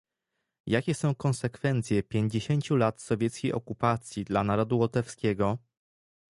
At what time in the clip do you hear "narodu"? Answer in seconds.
4.43-4.77